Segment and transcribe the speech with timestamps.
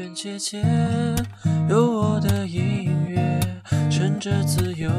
[0.00, 0.62] 远姐姐，
[1.68, 3.38] 有我的音乐，
[3.90, 4.90] 乘着自由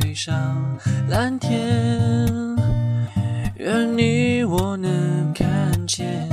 [0.00, 0.76] 飞上
[1.08, 2.28] 蓝天。
[3.54, 5.46] 愿你我能看
[5.86, 6.28] 见，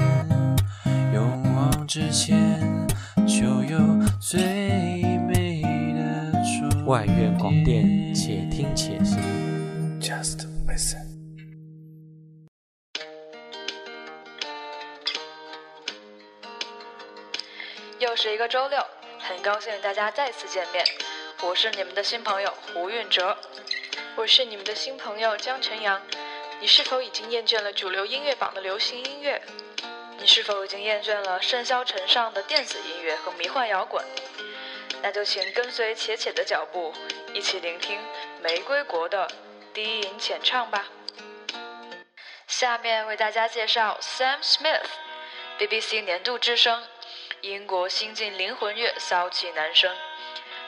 [1.13, 2.59] 勇往直前，
[3.27, 3.77] 就有
[4.19, 4.41] 最
[5.27, 5.61] 美
[5.93, 9.19] 的外院广电，且听且行。
[10.01, 11.02] Just listen。
[18.03, 18.85] 又是一个周六，
[19.17, 20.83] 很高兴大家再次见面。
[21.41, 23.37] 我是你们的新朋友胡运哲。
[24.17, 26.01] 我是你们的新朋友江晨阳。
[26.59, 29.41] 你是否已经厌倦了主流音乐榜的流行音乐？
[30.17, 34.03] 你是否已经厌倦了喧嚣尘上的电子音乐和迷幻摇滚？
[35.01, 36.93] 那就请跟随且且的脚步，
[37.33, 37.97] 一起聆听
[38.41, 39.31] 玫瑰国的
[39.73, 40.89] 低吟浅唱吧。
[42.47, 46.83] 下面为大家介绍 Sam Smith，BBC 年度之声，
[47.43, 49.93] 英国新晋灵魂乐骚气男声，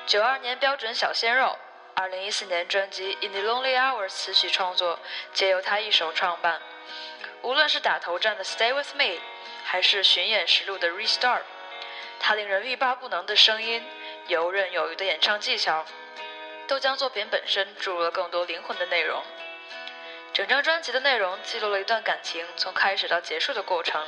[0.06, 1.58] 九二年标准小鲜肉。
[1.94, 5.00] 二零一四年专辑《In the Lonely Hours》词曲创作
[5.32, 6.62] 皆由他一手创办。
[7.44, 9.04] 无论是打头阵的《Stay with Me》，
[9.64, 11.40] 还是巡演实录的《Restart》，
[12.20, 13.82] 他令人欲罢不能的声音、
[14.28, 15.86] 游刃有余的演唱技巧，
[16.68, 19.24] 都将作品本身注入了更多灵魂的内容。
[20.34, 24.06] 整张专辑的内容记录了一段感情从开始到结束的过程，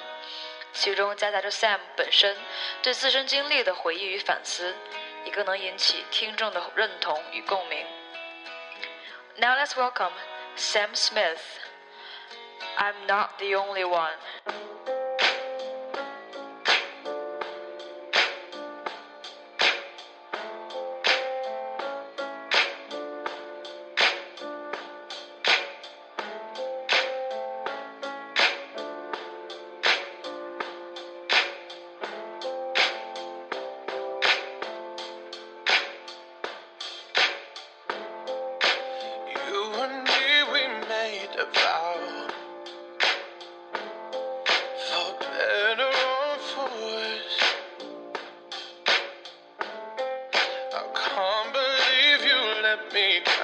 [0.78, 2.38] 其中夹杂着 Sam 本身
[2.82, 4.76] 对自身经历的回忆与反思。
[5.28, 7.86] 也更能引起听众的认同与共鸣。
[9.38, 10.14] Now let's welcome
[10.56, 11.42] Sam Smith.
[12.78, 14.14] I'm not the only one.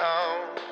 [0.04, 0.63] Down.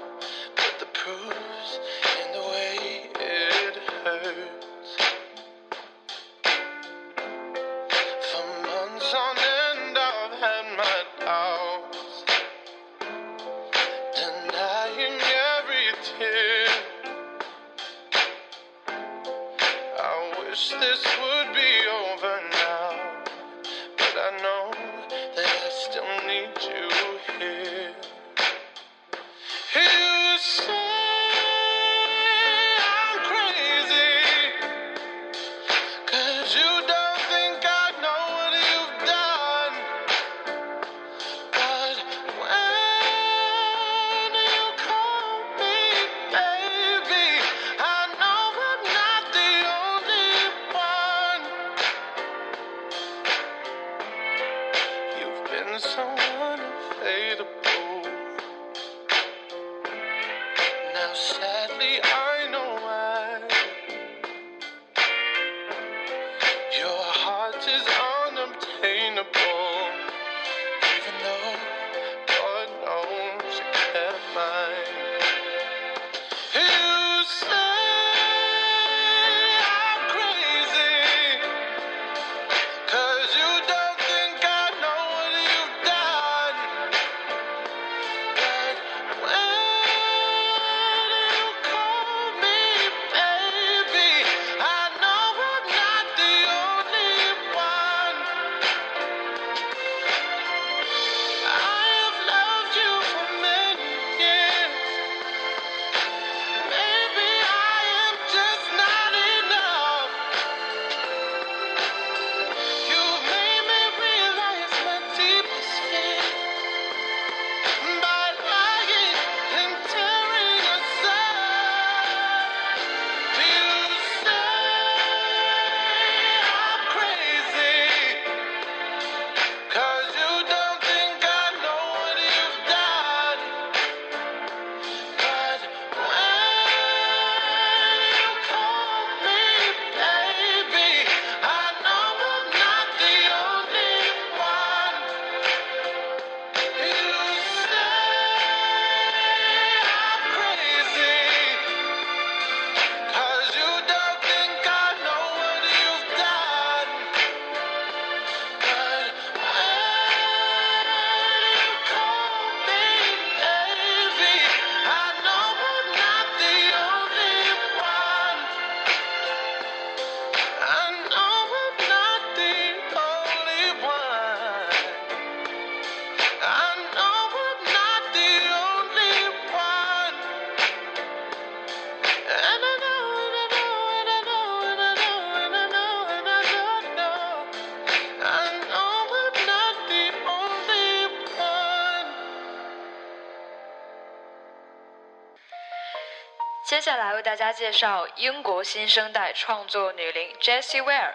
[197.15, 201.13] 为大家介绍英国新生代创作女伶 Jessie Ware。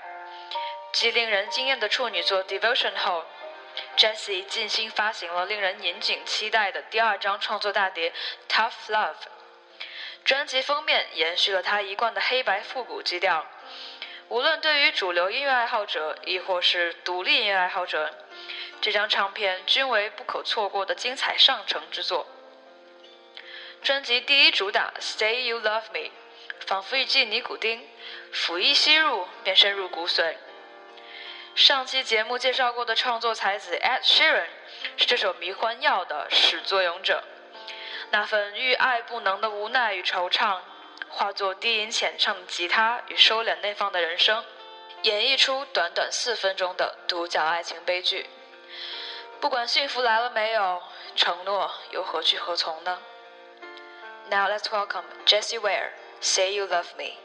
[0.92, 3.26] 继令人惊艳的处女作《Devotion》后
[3.98, 8.12] ，Jessie 尽心发行了令人引颈期待的第二张创作大碟
[8.50, 9.14] 《Tough Love》。
[10.24, 13.46] 专辑封面延续了她一贯的黑白复古基调。
[14.30, 18.14] 无论对于主流音乐爱好者，亦或是独立音乐爱好者，
[18.82, 22.28] 这张唱片均为不可错过的精彩上乘之作。
[23.82, 26.00] 专辑第一主打《Say You Love Me》，
[26.66, 27.88] 仿佛一记尼古丁，
[28.34, 30.36] 抚一吸入便深入骨髓。
[31.56, 34.48] 上期节目介绍过的创作才子 Ed Sheeran
[34.98, 37.24] 是这首迷幻药的始作俑者，
[38.12, 40.60] 那份欲爱不能的无奈与惆怅。
[41.10, 44.44] 化作低吟浅唱的吉他与收敛内放的人声，
[45.04, 48.30] 演绎出短短四分钟的独角爱情悲剧。
[49.40, 50.84] 不管幸福来了没有，
[51.16, 53.00] 承诺又何去何从呢
[54.30, 55.92] ？Now let's welcome Jessie Ware.
[56.20, 57.20] Say you love me.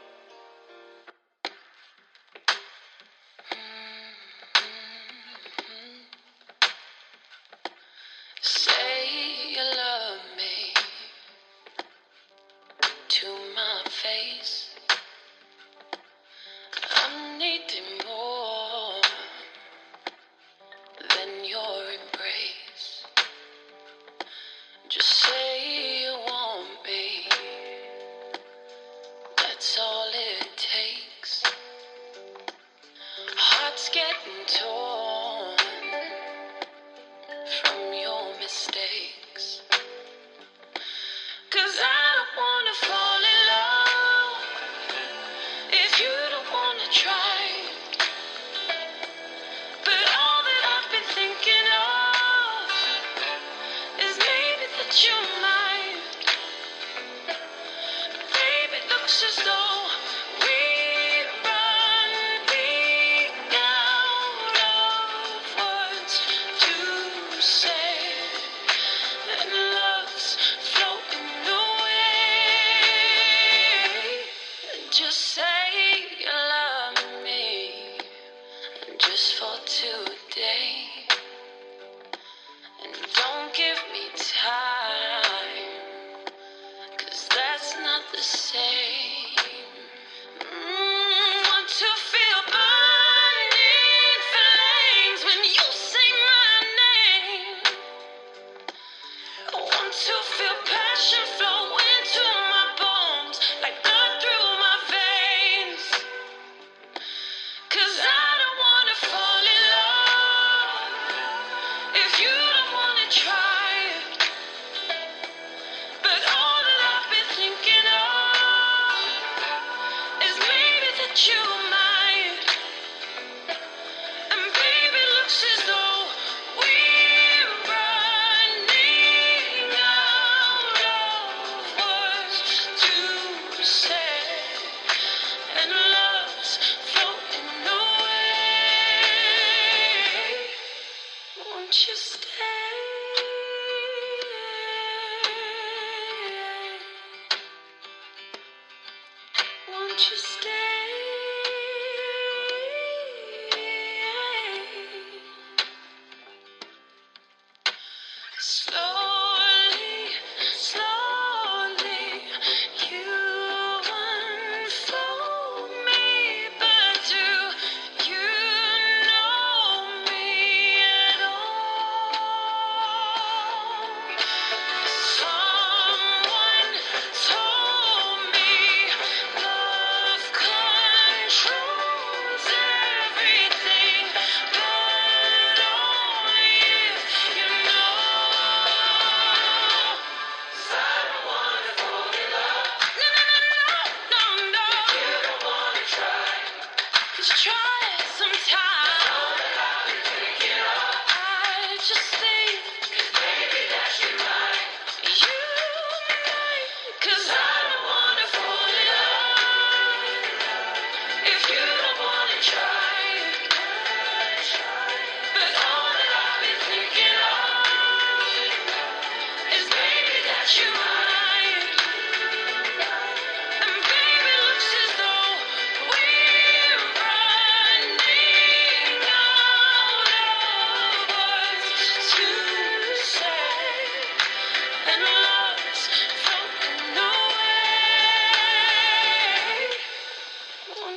[59.21, 59.52] just a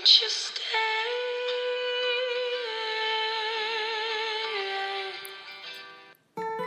[0.06, 0.62] just stay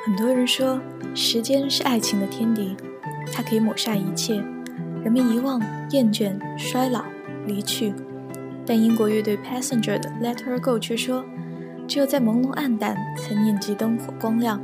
[0.05, 0.77] 很多人说
[1.15, 2.75] 时间是爱情的天敌，
[3.31, 4.35] 它可以抹杀一切，
[5.03, 7.05] 人们遗忘、厌倦、衰老、
[7.45, 7.93] 离去，
[8.65, 11.23] 但英国乐队 Passenger 的 let her go 却说
[11.87, 14.61] 只有在朦胧暗淡才念及灯火光亮，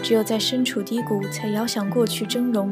[0.00, 2.70] 只有在身处低谷才遥想过去峥嵘，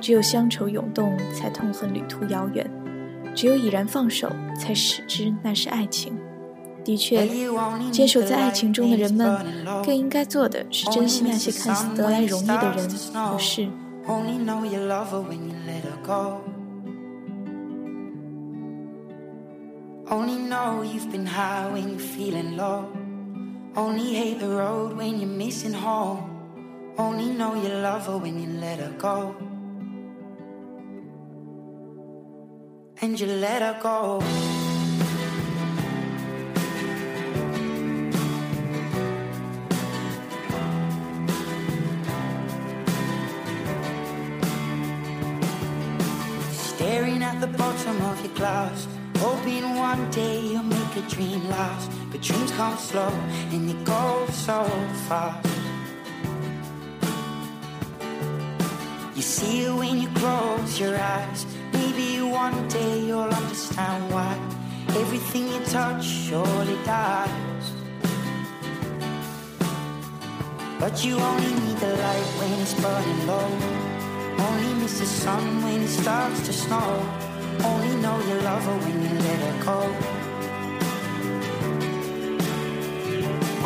[0.00, 2.70] 只有乡愁涌动才痛恨旅途遥远。
[3.38, 4.28] 只有已然放手，
[4.58, 6.18] 才使之那是爱情。
[6.84, 7.24] 的确，
[7.92, 13.68] 坚守在爱情中的人们，更应该做的是珍惜那些看似得来容易的人和事。
[14.08, 14.38] Only
[20.48, 22.86] know you've been high when you're feeling low.
[23.76, 26.22] Only hate the road when you're missing home.
[26.96, 29.34] Only know you love her when you let her go.
[33.00, 34.20] And you let her go.
[46.52, 48.88] Staring at the bottom of your glass
[49.18, 51.90] Hoping one day you'll make a dream last.
[52.12, 53.10] But dreams come slow
[53.50, 54.62] and they go so
[55.08, 55.44] fast.
[59.16, 61.57] You see it when you close your eyes.
[61.78, 64.32] Maybe one day you'll understand why
[65.00, 67.64] everything you touch surely dies.
[70.80, 73.50] But you only need the light when it's burning low.
[74.46, 76.90] Only miss the sun when it starts to snow.
[77.70, 79.80] Only know you love her when you let her go.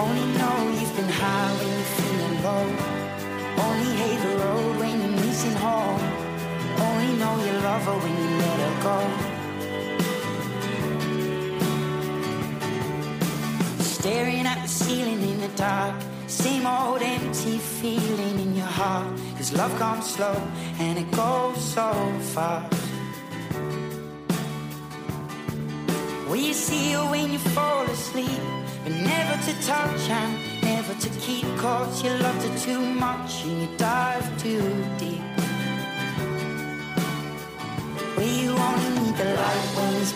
[0.05, 2.67] Only know you've been high when you're feeling low.
[3.67, 4.72] Only hate the road
[7.23, 8.99] know you love her when you let her go.
[13.97, 15.95] Staring at the ceiling in the dark.
[16.27, 19.13] Same old empty feeling in your heart.
[19.37, 20.37] Cause love comes slow
[20.85, 21.89] and it goes so
[22.35, 22.75] fast.
[26.29, 28.43] Will you see her when you fall asleep?
[28.85, 33.57] But never to touch and never to keep Cause you loved her too much and
[33.63, 34.67] you dive too
[34.99, 35.32] deep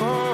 [0.00, 0.29] Let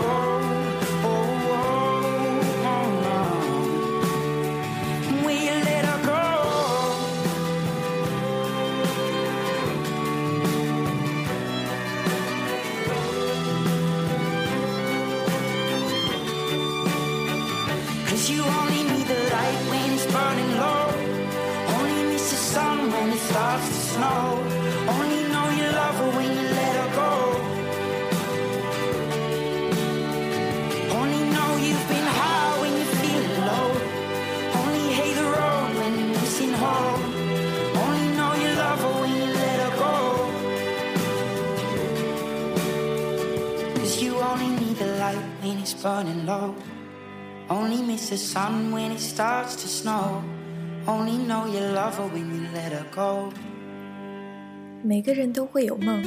[45.86, 46.02] her go.
[46.02, 46.54] burning low.
[47.48, 50.22] Only miss the sun when it starts to snow.
[50.86, 53.32] Only know you love her when you let her go.
[54.82, 56.02] 每个人都会有梦，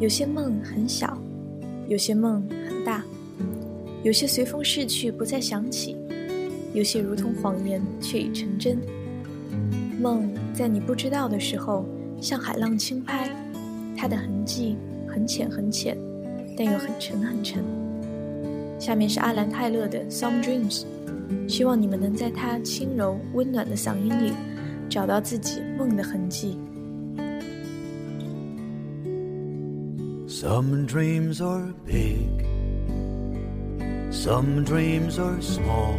[0.00, 1.16] 有些梦很小，
[1.88, 3.04] 有些梦很大，
[4.02, 5.96] 有些随风逝去不再想起，
[6.72, 8.78] 有些如同谎言却已成真。
[10.00, 11.84] 梦在你不知道的时候，
[12.20, 13.30] 像海浪轻拍，
[13.96, 14.76] 它的痕迹
[15.08, 15.96] 很浅很浅，
[16.56, 17.64] 但又很沉很沉。
[18.79, 20.83] 下面是阿兰泰勒的《Some Dreams》，
[21.47, 24.33] 希望你们能在他轻柔温暖的嗓音里
[24.89, 26.57] 找到自己梦的痕迹。
[30.27, 32.45] Some dreams are big,
[34.11, 35.95] some dreams are small,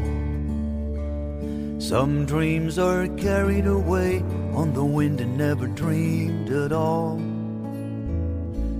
[1.81, 4.23] some dreams are carried away
[4.55, 7.19] on the wind and never dreamed at all.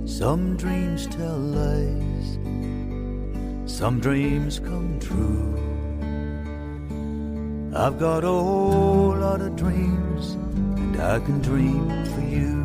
[0.05, 2.10] Some dreams tell lies.
[3.82, 5.58] Some dreams come true.
[7.74, 10.34] I've got a whole lot of dreams,
[10.76, 12.62] and I can dream for you.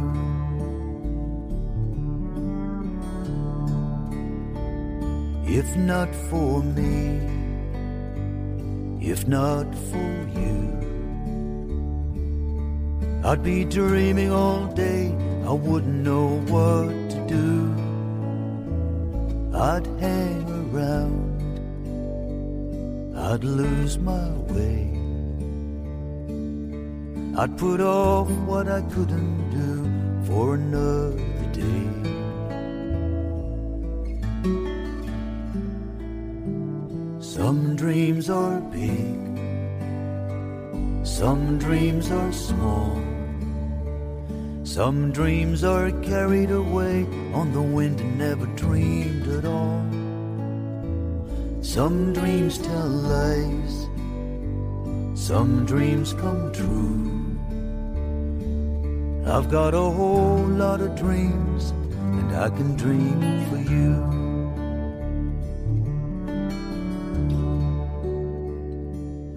[5.47, 7.19] If not for me,
[9.01, 10.59] if not for you,
[13.23, 15.15] I'd be dreaming all day,
[15.47, 17.73] I wouldn't know what to do.
[19.57, 19.87] I'd
[23.29, 24.87] I'd lose my way.
[27.37, 29.73] I'd put off what I couldn't do
[30.25, 31.17] for another
[31.51, 31.87] day.
[37.19, 39.19] Some dreams are big,
[41.05, 42.95] some dreams are small.
[44.63, 49.96] Some dreams are carried away on the wind and never dreamed at all.
[51.77, 53.87] Some dreams tell lies,
[55.13, 57.05] some dreams come true.
[59.31, 61.69] I've got a whole lot of dreams,
[62.17, 63.93] and I can dream for you.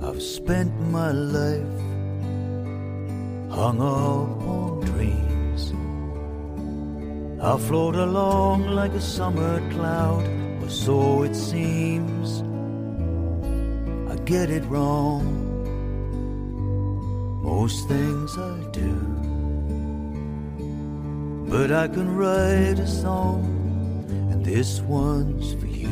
[0.09, 1.79] I've spent my life
[3.53, 5.75] hung up on dreams.
[7.43, 10.25] I float along like a summer cloud,
[10.71, 12.43] so it seems.
[14.11, 15.27] I get it wrong,
[17.43, 18.95] most things I do.
[21.51, 25.89] But I can write a song, and this one's for you.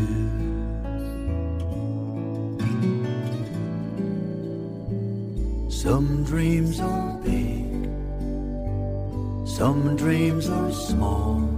[5.69, 7.91] Some dreams are big,
[9.47, 11.58] some dreams are small.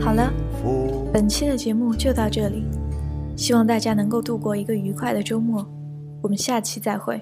[0.00, 2.64] 好了 for 本期的节目就到这里，
[3.36, 5.66] 希望大家能够度过一个愉快的周末。
[6.22, 7.20] 我们下期再会。